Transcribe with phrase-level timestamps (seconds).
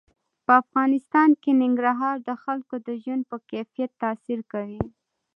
[0.45, 4.81] په افغانستان کې ننګرهار د خلکو د ژوند په کیفیت تاثیر کوي.